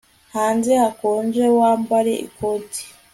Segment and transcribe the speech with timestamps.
[0.35, 2.81] Hanze hakonje Wambare ikote